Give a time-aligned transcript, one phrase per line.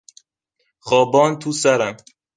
[0.85, 1.95] خواباند تو سرم